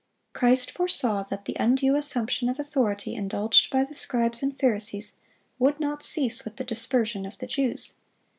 Christ 0.33 0.71
foresaw 0.71 1.21
that 1.25 1.45
the 1.45 1.55
undue 1.59 1.95
assumption 1.95 2.49
of 2.49 2.59
authority 2.59 3.13
indulged 3.13 3.69
by 3.71 3.83
the 3.83 3.93
scribes 3.93 4.41
and 4.41 4.59
Pharisees 4.59 5.17
would 5.59 5.79
not 5.79 6.01
cease 6.01 6.43
with 6.43 6.55
the 6.55 6.63
dispersion 6.63 7.23
of 7.23 7.37
the 7.37 7.45
Jews. 7.45 7.93